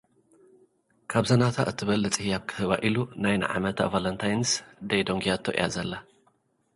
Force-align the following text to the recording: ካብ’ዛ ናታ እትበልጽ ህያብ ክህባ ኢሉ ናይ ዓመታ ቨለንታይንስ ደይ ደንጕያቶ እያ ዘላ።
ካብ’ዛ 1.11 1.31
ናታ 1.41 1.57
እትበልጽ 1.71 2.15
ህያብ 2.25 2.43
ክህባ 2.49 2.71
ኢሉ 2.87 2.97
ናይ 3.21 3.35
ዓመታ 3.55 3.79
ቨለንታይንስ 3.93 4.51
ደይ 4.89 5.01
ደንጕያቶ 5.07 5.45
እያ 5.55 5.67
ዘላ። 5.75 5.91